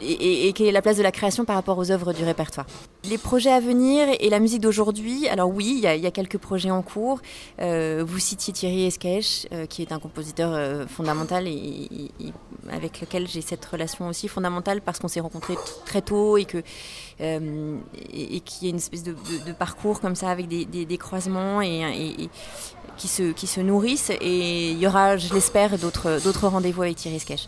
et, 0.00 0.52
quelle 0.54 0.66
est 0.66 0.72
la 0.72 0.82
place 0.82 0.96
de 0.96 1.02
la 1.02 1.12
création 1.12 1.44
par 1.44 1.56
rapport 1.56 1.76
aux 1.76 1.90
œuvres 1.90 2.12
du 2.12 2.24
répertoire. 2.24 2.66
Les 3.08 3.18
projets 3.18 3.50
à 3.50 3.60
venir 3.60 4.08
et 4.18 4.30
la 4.30 4.40
musique 4.40 4.60
d'aujourd'hui, 4.60 5.28
alors 5.28 5.50
oui, 5.50 5.80
il 5.82 6.00
y, 6.00 6.06
a 6.06 6.10
quelques 6.10 6.38
projets 6.38 6.70
en 6.70 6.82
cours. 6.82 7.20
Euh, 7.60 8.02
vous 8.06 8.18
citiez 8.18 8.52
Thierry 8.52 8.86
Esquèche, 8.86 9.46
euh, 9.52 9.66
qui 9.66 9.82
est 9.82 9.92
un 9.92 9.98
compositeur 9.98 10.88
fondamental 10.88 11.46
et, 11.46 12.10
avec 12.70 13.00
lequel 13.02 13.28
j'ai 13.28 13.42
cette 13.42 13.64
relation 13.64 14.08
aussi 14.08 14.26
fondamentale 14.28 14.80
parce 14.80 14.98
qu'on 14.98 15.08
s'est 15.08 15.20
rencontrés 15.20 15.56
très 15.84 16.00
tôt 16.00 16.38
et 16.38 16.46
que 16.46 16.62
et, 17.20 18.40
qu'il 18.40 18.62
y 18.62 18.66
a 18.66 18.70
une 18.70 18.76
espèce 18.76 19.02
de, 19.02 19.14
parcours 19.58 20.00
comme 20.00 20.14
ça 20.14 20.30
avec 20.30 20.48
des, 20.48 20.98
croisements 20.98 21.60
et, 21.60 22.28
qui 22.96 23.08
se, 23.08 23.32
qui 23.32 23.46
se 23.46 23.60
nourrissent. 23.60 24.10
Et 24.20 24.70
il 24.70 24.78
y 24.78 24.86
aura, 24.86 25.16
je 25.16 25.32
l'espère, 25.32 25.78
d'autres, 25.78 26.46
rendez-vous 26.46 26.82
avec 26.82 26.96
Thierry 26.96 27.20
Sketch. 27.20 27.46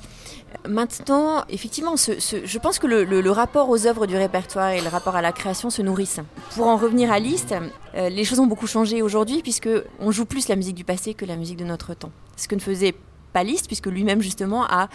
Maintenant, 0.68 1.44
effectivement, 1.48 1.96
je 1.96 2.58
pense 2.58 2.78
que 2.78 2.86
le, 2.86 3.04
le, 3.04 3.30
rapport 3.30 3.68
aux 3.68 3.86
œuvres 3.86 4.06
du 4.06 4.16
répertoire 4.16 4.70
et 4.70 4.80
le 4.80 4.88
rapport 4.88 5.16
à 5.16 5.22
la 5.22 5.32
création 5.32 5.70
se 5.70 5.82
nourrissent. 5.82 6.20
Pour 6.54 6.66
en 6.68 6.76
revenir 6.76 7.12
à 7.12 7.18
Liszt, 7.18 7.54
euh, 7.94 8.08
les 8.08 8.24
choses 8.24 8.40
ont 8.40 8.46
beaucoup 8.46 8.66
changé 8.66 9.02
aujourd'hui 9.02 9.42
puisque 9.42 9.68
on 10.00 10.10
joue 10.10 10.24
plus 10.24 10.48
la 10.48 10.56
musique 10.56 10.76
du 10.76 10.84
passé 10.84 11.14
que 11.14 11.24
la 11.24 11.36
musique 11.36 11.58
de 11.58 11.64
notre 11.64 11.94
temps. 11.94 12.12
Ce 12.36 12.48
que 12.48 12.54
ne 12.54 12.60
faisait 12.60 12.94
puisque 13.44 13.86
lui-même 13.86 14.22
justement 14.22 14.64
a, 14.64 14.88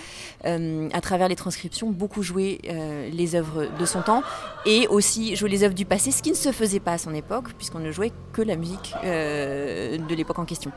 euh, 0.45 0.89
à 0.93 1.01
travers 1.01 1.27
les 1.27 1.35
transcriptions, 1.35 1.89
beaucoup 1.89 2.23
joué 2.23 2.59
euh, 2.67 3.09
les 3.11 3.35
œuvres 3.35 3.67
de 3.79 3.85
son 3.85 4.01
temps 4.01 4.23
et 4.65 4.87
aussi 4.87 5.35
joué 5.35 5.49
les 5.49 5.63
œuvres 5.63 5.75
du 5.75 5.85
passé, 5.85 6.11
ce 6.11 6.21
qui 6.21 6.31
ne 6.31 6.35
se 6.35 6.51
faisait 6.51 6.79
pas 6.79 6.93
à 6.93 6.97
son 6.97 7.13
époque, 7.13 7.53
puisqu'on 7.57 7.79
ne 7.79 7.91
jouait 7.91 8.11
que 8.33 8.41
la 8.41 8.55
musique 8.55 8.93
euh, 9.03 9.97
de 9.97 10.15
l'époque 10.15 10.39
en 10.39 10.45
question. 10.45 10.71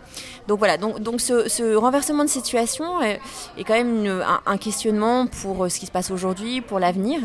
Donc 0.49 0.59
voilà, 0.59 0.77
donc, 0.77 1.01
donc 1.01 1.21
ce, 1.21 1.75
renversement 1.75 2.25
de 2.25 2.29
situation 2.29 3.01
est, 3.01 3.21
quand 3.67 3.75
même 3.75 4.23
un, 4.47 4.57
questionnement 4.59 5.27
pour 5.27 5.71
ce 5.71 5.79
qui 5.79 5.87
se 5.87 5.91
passe 5.91 6.11
aujourd'hui, 6.11 6.61
pour 6.61 6.79
l'avenir. 6.79 7.21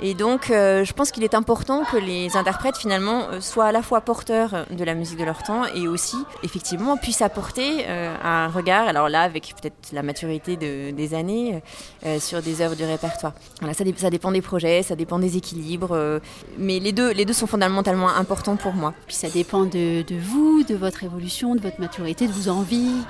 Et 0.00 0.14
donc 0.14 0.46
je 0.48 0.92
pense 0.92 1.10
qu'il 1.10 1.24
est 1.24 1.34
important 1.34 1.84
que 1.84 1.96
les 1.96 2.36
interprètes 2.36 2.76
finalement 2.76 3.40
soient 3.40 3.66
à 3.66 3.72
la 3.72 3.82
fois 3.82 4.00
porteurs 4.00 4.66
de 4.70 4.84
la 4.84 4.94
musique 4.94 5.18
de 5.18 5.24
leur 5.24 5.42
temps 5.42 5.64
et 5.74 5.88
aussi 5.88 6.16
effectivement 6.42 6.96
puissent 6.96 7.22
apporter 7.22 7.86
un 7.86 8.48
regard, 8.48 8.88
alors 8.88 9.08
là 9.08 9.22
avec 9.22 9.54
peut-être 9.60 9.77
la 9.92 10.02
maturité 10.02 10.56
des 10.56 11.14
années 11.14 11.62
euh, 12.04 12.20
sur 12.20 12.42
des 12.42 12.60
œuvres 12.60 12.76
du 12.76 12.84
répertoire. 12.84 13.32
Voilà, 13.60 13.74
ça, 13.74 13.84
ça, 13.96 14.10
dépend 14.10 14.32
des 14.32 14.42
projets, 14.42 14.82
ça 14.82 14.96
dépend 14.96 15.18
des 15.18 15.36
équilibres, 15.36 15.92
euh, 15.92 16.20
mais 16.58 16.78
les 16.78 16.92
deux, 16.92 17.12
les 17.12 17.24
deux 17.24 17.32
sont 17.32 17.46
fondamentalement 17.46 18.08
importants 18.08 18.56
pour 18.56 18.72
moi. 18.72 18.94
Puis 19.06 19.16
ça 19.16 19.28
dépend 19.28 19.64
de, 19.64 20.02
de 20.02 20.16
vous, 20.16 20.62
de 20.64 20.74
votre 20.74 21.04
évolution, 21.04 21.54
de 21.54 21.60
votre 21.60 21.80
maturité, 21.80 22.26
de 22.26 22.32
vos 22.32 22.50
envies. 22.50 23.02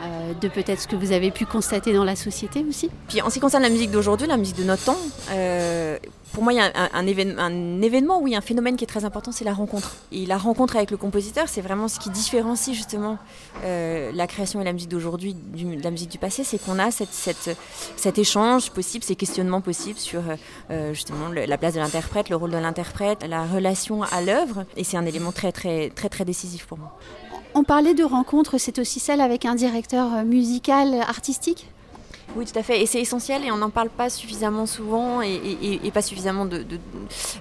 Euh, 0.00 0.32
de 0.40 0.48
peut-être 0.48 0.80
ce 0.80 0.88
que 0.88 0.96
vous 0.96 1.12
avez 1.12 1.30
pu 1.30 1.46
constater 1.46 1.92
dans 1.92 2.02
la 2.02 2.16
société 2.16 2.64
aussi. 2.68 2.90
Puis 3.08 3.20
en 3.22 3.28
ce 3.28 3.34
qui 3.34 3.40
concerne 3.40 3.62
la 3.62 3.68
musique 3.68 3.92
d'aujourd'hui, 3.92 4.26
la 4.26 4.38
musique 4.38 4.56
de 4.56 4.64
notre 4.64 4.84
temps, 4.84 4.98
pour 6.32 6.42
moi, 6.42 6.52
il 6.52 6.56
y 6.56 6.60
a 6.60 6.72
un, 6.94 7.06
événement, 7.06 8.20
oui, 8.20 8.34
un 8.34 8.40
phénomène 8.40 8.76
qui 8.76 8.84
est 8.84 8.86
très 8.86 9.04
important, 9.04 9.32
c'est 9.32 9.44
la 9.44 9.52
rencontre. 9.52 9.96
Et 10.12 10.26
la 10.26 10.38
rencontre 10.38 10.76
avec 10.76 10.90
le 10.90 10.96
compositeur, 10.96 11.48
c'est 11.48 11.60
vraiment 11.60 11.88
ce 11.88 11.98
qui 11.98 12.10
différencie 12.10 12.74
justement 12.74 13.18
euh, 13.64 14.10
la 14.14 14.26
création 14.26 14.60
et 14.60 14.64
la 14.64 14.72
musique 14.72 14.88
d'aujourd'hui 14.88 15.34
de 15.34 15.82
la 15.82 15.90
musique 15.90 16.10
du 16.10 16.18
passé, 16.18 16.42
c'est 16.44 16.58
qu'on 16.58 16.78
a 16.78 16.90
cet 16.90 18.18
échange 18.18 18.70
possible, 18.70 19.04
ces 19.04 19.16
questionnements 19.16 19.60
possibles 19.60 19.98
sur 19.98 20.22
euh, 20.70 20.94
justement 20.94 21.28
la 21.28 21.58
place 21.58 21.74
de 21.74 21.80
l'interprète, 21.80 22.30
le 22.30 22.36
rôle 22.36 22.50
de 22.50 22.58
l'interprète, 22.58 23.26
la 23.28 23.44
relation 23.44 24.02
à 24.02 24.22
l'œuvre. 24.22 24.64
Et 24.76 24.84
c'est 24.84 24.96
un 24.96 25.06
élément 25.06 25.32
très, 25.32 25.52
très, 25.52 25.90
très, 25.90 26.08
très 26.08 26.24
décisif 26.24 26.66
pour 26.66 26.78
moi. 26.78 26.98
On 27.54 27.64
parlait 27.64 27.94
de 27.94 28.04
rencontre, 28.04 28.56
c'est 28.56 28.78
aussi 28.78 28.98
celle 28.98 29.20
avec 29.20 29.44
un 29.44 29.54
directeur 29.54 30.24
musical, 30.24 30.94
artistique? 31.06 31.66
Oui, 32.36 32.46
tout 32.46 32.58
à 32.58 32.62
fait. 32.62 32.80
Et 32.80 32.86
c'est 32.86 33.00
essentiel 33.00 33.44
et 33.44 33.50
on 33.50 33.58
n'en 33.58 33.70
parle 33.70 33.90
pas 33.90 34.08
suffisamment 34.08 34.66
souvent 34.66 35.20
et, 35.22 35.90
pas 35.92 36.02
suffisamment 36.02 36.46
de, 36.46 36.64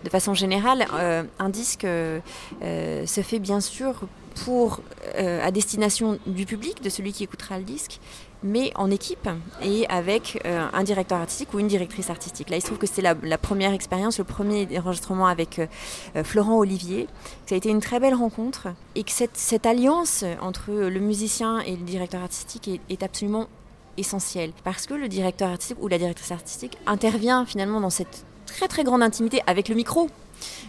façon 0.09 0.33
générale. 0.33 0.85
Euh, 0.93 1.23
un 1.39 1.49
disque 1.49 1.85
euh, 1.85 2.19
se 2.61 3.21
fait 3.21 3.39
bien 3.39 3.61
sûr 3.61 4.01
pour, 4.43 4.81
euh, 5.17 5.45
à 5.45 5.51
destination 5.51 6.19
du 6.25 6.45
public, 6.45 6.81
de 6.81 6.89
celui 6.89 7.13
qui 7.13 7.23
écoutera 7.23 7.57
le 7.57 7.63
disque, 7.63 7.99
mais 8.43 8.71
en 8.75 8.89
équipe 8.89 9.29
et 9.61 9.85
avec 9.87 10.41
un 10.45 10.83
directeur 10.83 11.19
artistique 11.19 11.53
ou 11.53 11.59
une 11.59 11.67
directrice 11.67 12.09
artistique. 12.09 12.49
Là, 12.49 12.57
il 12.57 12.61
se 12.61 12.65
trouve 12.65 12.79
que 12.79 12.87
c'était 12.87 13.03
la, 13.03 13.37
première 13.37 13.71
expérience, 13.71 14.17
le 14.17 14.23
premier 14.23 14.67
enregistrement 14.79 15.27
avec 15.27 15.61
Florent 16.23 16.57
Olivier. 16.57 17.07
Ça 17.45 17.53
a 17.53 17.57
été 17.59 17.69
une 17.69 17.81
très 17.81 17.99
belle 17.99 18.15
rencontre 18.15 18.69
et 18.95 19.03
que 19.03 19.11
cette, 19.11 19.65
alliance 19.67 20.25
entre 20.41 20.71
le 20.71 20.99
musicien 20.99 21.59
et 21.59 21.75
le 21.75 21.83
directeur 21.83 22.23
artistique 22.23 22.67
est, 22.67 22.79
est 22.89 23.03
absolument 23.03 23.47
essentiel 23.97 24.51
parce 24.63 24.85
que 24.85 24.93
le 24.93 25.07
directeur 25.07 25.49
artistique 25.49 25.77
ou 25.81 25.87
la 25.87 25.97
directrice 25.97 26.31
artistique 26.31 26.77
intervient 26.85 27.45
finalement 27.45 27.79
dans 27.79 27.89
cette 27.89 28.25
très 28.45 28.67
très 28.67 28.83
grande 28.83 29.01
intimité 29.01 29.41
avec 29.47 29.69
le 29.69 29.75
micro. 29.75 30.09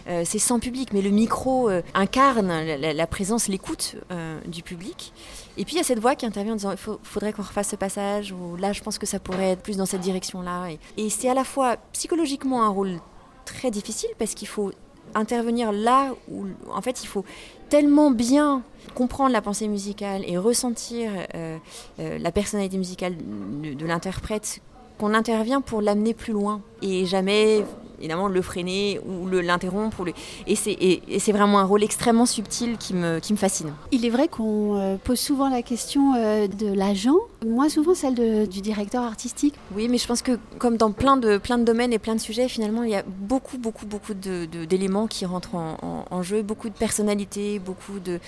Euh, 0.07 0.23
c'est 0.25 0.39
sans 0.39 0.59
public, 0.59 0.93
mais 0.93 1.01
le 1.01 1.09
micro 1.09 1.69
euh, 1.69 1.81
incarne 1.95 2.51
la, 2.75 3.07
présence, 3.07 3.47
l'écoute 3.47 3.95
euh, 4.11 4.39
du 4.45 4.61
public. 4.61 5.13
Et 5.57 5.65
puis 5.65 5.75
il 5.75 5.77
y 5.77 5.81
a 5.81 5.83
cette 5.83 5.99
voix 5.99 6.15
qui 6.15 6.25
intervient 6.25 6.53
en 6.53 6.57
disant 6.57 6.71
il 6.71 6.97
faudrait 7.03 7.33
qu'on 7.33 7.41
refasse 7.41 7.69
ce 7.69 7.75
passage, 7.75 8.31
ou 8.31 8.55
là 8.55 8.73
je 8.73 8.81
pense 8.81 8.97
que 8.97 9.05
ça 9.05 9.19
pourrait 9.19 9.51
être 9.51 9.61
plus 9.61 9.77
dans 9.77 9.85
cette 9.85 10.01
direction-là. 10.01 10.69
et 10.97 11.09
c'est 11.09 11.29
à 11.29 11.33
la 11.33 11.43
fois 11.43 11.77
psychologiquement 11.93 12.63
un 12.63 12.69
rôle 12.69 12.99
très 13.45 13.71
difficile 13.71 14.09
parce 14.17 14.33
qu'il 14.33 14.47
faut 14.47 14.71
intervenir 15.15 15.71
là 15.71 16.13
où, 16.31 16.45
en 16.73 16.81
fait, 16.81 17.03
il 17.03 17.07
faut 17.07 17.25
tellement 17.69 18.11
bien 18.11 18.61
comprendre 18.93 19.31
la 19.31 19.41
pensée 19.41 19.67
musicale 19.67 20.23
et 20.27 20.37
ressentir 20.37 21.11
euh, 21.35 21.57
euh, 21.99 22.17
la 22.19 22.31
personnalité 22.31 22.77
musicale 22.77 23.15
de 23.17 23.85
l'interprète 23.85 24.61
qu'on 24.99 25.13
intervient 25.13 25.61
pour 25.61 25.81
l'amener 25.81 26.13
plus 26.13 26.33
loin 26.33 26.61
et 26.81 27.05
jamais 27.05 27.63
évidemment 27.99 28.27
le 28.27 28.41
freiner 28.41 28.99
ou 29.05 29.27
l'interrompre. 29.27 30.03
Le... 30.03 30.13
Et 30.45 30.55
c'est 30.55 31.31
vraiment 31.31 31.59
un 31.59 31.63
rôle 31.63 31.83
extrêmement 31.83 32.25
subtil 32.25 32.77
qui 32.77 32.93
me, 32.93 33.19
qui 33.19 33.33
me 33.33 33.37
fascine. 33.37 33.73
Il 33.91 34.05
est 34.05 34.09
vrai 34.09 34.27
qu'on 34.27 34.77
euh, 34.77 34.97
pose 35.03 35.19
souvent 35.19 35.49
la 35.49 35.61
question 35.61 36.13
de 36.13 36.73
l'agent, 36.73 37.17
moins 37.45 37.69
souvent 37.69 37.93
celle 37.93 38.47
du 38.47 38.61
directeur 38.61 39.03
artistique. 39.03 39.55
Oui, 39.75 39.87
mais 39.89 39.97
je 39.97 40.07
pense 40.07 40.21
que 40.21 40.37
comme 40.57 40.77
dans 40.77 40.91
plein 40.91 41.17
de, 41.17 41.37
plein 41.37 41.57
de 41.57 41.63
domaines 41.63 41.93
et 41.93 41.99
plein 41.99 42.15
de 42.15 42.19
sujets, 42.19 42.47
finalement, 42.47 42.83
il 42.83 42.91
y 42.91 42.95
a 42.95 43.03
beaucoup, 43.05 43.57
beaucoup, 43.57 43.85
beaucoup 43.85 44.13
d'éléments 44.13 45.07
qui 45.07 45.25
rentrent 45.25 45.55
en, 45.55 46.21
jeu, 46.23 46.41
beaucoup 46.41 46.69
de 46.69 46.75
personnalités, 46.75 47.59
beaucoup 47.59 47.99
de... 47.99 48.19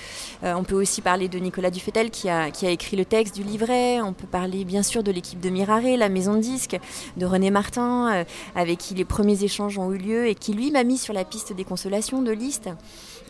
Euh, 0.44 0.54
on 0.56 0.64
peut 0.64 0.76
aussi 0.76 1.02
parler 1.02 1.28
de 1.28 1.40
Nicolas 1.40 1.72
Dufetel 1.72 2.10
qui 2.10 2.30
a, 2.30 2.52
qui 2.52 2.66
a 2.66 2.70
écrit 2.70 2.98
le 2.98 3.06
texte 3.06 3.36
du 3.36 3.44
livret, 3.44 4.02
on 4.02 4.14
peut 4.14 4.28
parler 4.28 4.66
bien 4.66 4.84
sûr 4.84 5.04
de 5.04 5.12
l'équipe 5.12 5.40
de 5.40 5.50
Miraré, 5.50 5.98
la 5.98 6.10
maison 6.10 6.34
de 6.34 6.40
disques, 6.40 6.78
de 7.18 7.26
René 7.26 7.52
Martin, 7.52 8.26
avec 8.56 8.80
qui 8.80 8.96
les 8.96 9.06
premiers 9.06 9.44
échanges 9.44 9.78
ont 9.78 9.92
eu 9.92 9.98
lieu 9.98 10.28
et 10.28 10.36
qui 10.36 10.54
lui 10.54 10.72
m'a 10.72 10.84
mis 10.84 10.98
sur 10.98 11.14
la 11.14 11.24
piste 11.24 11.54
des 11.54 11.64
consolations 11.64 12.22
de 12.22 12.32
Liszt. 12.32 12.70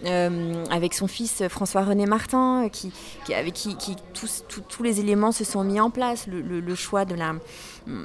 Euh, 0.04 0.65
avec 0.70 0.94
son 0.94 1.08
fils 1.08 1.42
François-René 1.48 2.06
Martin, 2.06 2.68
qui, 2.70 2.92
avec 3.34 3.54
qui, 3.54 3.75
tous, 4.13 4.44
tous, 4.68 4.84
les 4.84 5.00
éléments 5.00 5.32
se 5.32 5.46
sont 5.46 5.63
mis 5.63 5.75
en 5.79 5.89
place. 5.89 6.27
Le, 6.27 6.75
choix 6.75 7.05
de 7.05 7.15
la, 7.15 7.36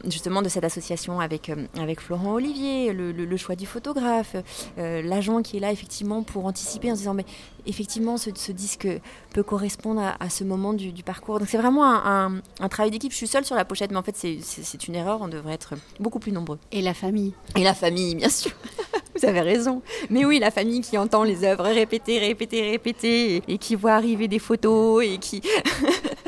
justement 0.04 0.42
de 0.42 0.48
cette 0.48 0.64
association 0.64 1.20
avec, 1.20 1.48
euh, 1.50 1.66
avec 1.78 2.00
Florent 2.00 2.34
Olivier, 2.34 2.92
le, 2.92 3.36
choix 3.36 3.56
du 3.56 3.66
photographe, 3.66 4.36
euh, 4.78 5.02
l'agent 5.02 5.42
qui 5.42 5.56
est 5.56 5.60
là 5.60 5.72
effectivement 5.72 6.22
pour 6.22 6.46
anticiper 6.46 6.90
en 6.90 6.94
se 6.94 7.00
disant 7.00 7.14
mais 7.14 7.24
effectivement 7.66 8.16
ce, 8.16 8.30
disque 8.52 8.88
peut 9.32 9.42
correspondre 9.42 10.02
à, 10.18 10.30
ce 10.30 10.44
moment 10.44 10.72
du, 10.72 11.02
parcours. 11.02 11.38
Donc 11.38 11.48
c'est 11.48 11.58
vraiment 11.58 11.84
un, 11.84 12.40
un 12.60 12.68
travail 12.68 12.90
d'équipe. 12.90 13.12
Je 13.12 13.16
suis 13.16 13.26
seule 13.26 13.44
sur 13.44 13.56
la 13.56 13.64
pochette, 13.64 13.90
mais 13.90 13.98
en 13.98 14.02
fait 14.02 14.16
c'est 14.16 14.88
une 14.88 14.94
erreur. 14.94 15.20
On 15.22 15.28
devrait 15.28 15.54
être 15.54 15.74
beaucoup 15.98 16.18
plus 16.18 16.32
nombreux. 16.32 16.58
Et 16.72 16.82
la 16.82 16.94
famille. 16.94 17.32
Et 17.56 17.64
la 17.64 17.74
famille, 17.74 18.14
bien 18.14 18.28
sûr. 18.28 18.52
Vous 19.20 19.26
avez 19.26 19.40
raison. 19.40 19.82
Mais 20.08 20.24
oui, 20.24 20.38
la 20.38 20.50
famille 20.50 20.80
qui 20.80 20.96
entend 20.96 21.24
les 21.24 21.44
œuvres 21.44 21.64
répétées, 21.64 22.18
répétées, 22.18 22.70
répétées, 22.70 23.42
et, 23.48 23.58
qui 23.58 23.74
voit 23.74 23.92
arriver 23.92 24.28
des 24.28 24.38
photos, 24.38 25.04
et 25.04 25.18
qui, 25.18 25.42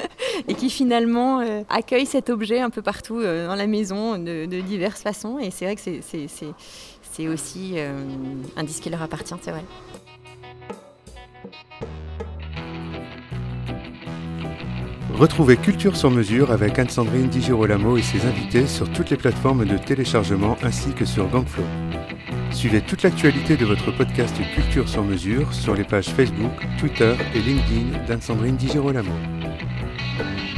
et 0.49 0.55
qui 0.55 0.71
finalement 0.71 1.41
euh, 1.41 1.63
accueille 1.69 2.07
cet 2.07 2.31
objet 2.31 2.61
un 2.61 2.71
peu 2.71 2.83
partout 2.83 3.21
euh, 3.21 3.47
dans 3.47 3.55
la 3.55 3.67
maison 3.67 4.19
de, 4.19 4.61
diverses 4.61 5.03
façons. 5.03 5.39
Et 5.39 5.51
c'est 5.51 5.65
vrai 5.65 5.77
que 5.77 5.83
c'est 5.83 7.29
aussi 7.29 7.75
euh, 7.77 7.93
un 8.57 8.65
disque 8.65 8.83
qui 8.83 8.91
leur 8.91 9.03
appartient, 9.03 9.35
c'est 9.41 9.51
vrai. 9.51 9.65
Retrouvez 15.15 15.57
Culture 15.57 15.95
sur 15.95 16.11
mesure 16.11 16.51
avec 16.51 16.79
Anne-Sandrine 16.79 17.29
Di 17.29 17.43
Girolamo 17.43 17.97
et 17.97 18.03
ses 18.03 18.25
invités 18.27 18.67
sur 18.67 18.91
toutes 18.91 19.11
les 19.11 19.17
plateformes 19.17 19.67
de 19.67 19.77
téléchargement 19.77 20.57
ainsi 20.63 20.93
que 20.95 21.05
sur 21.05 21.29
Gangflow. 21.29 21.65
Suivez 22.51 22.81
toute 22.81 23.03
l'actualité 23.03 23.57
de 23.57 23.65
votre 23.65 23.91
podcast 23.97 24.35
Culture 24.55 24.89
sur 24.89 25.05
mesure 25.05 25.53
sur 25.53 25.75
les 25.75 25.85
pages 25.85 26.09
Facebook, 26.09 26.53
Twitter 26.79 27.15
et 27.35 27.41
LinkedIn 27.41 28.05
d'Anne-Sandrine 28.07 28.57
Di 28.57 28.69
Girolamo. 28.69 29.13
thank 30.23 30.41
you. 30.47 30.52